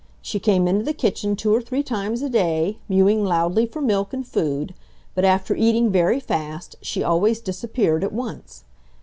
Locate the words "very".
5.91-6.19